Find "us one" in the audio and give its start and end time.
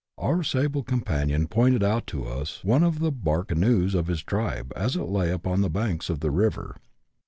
2.25-2.81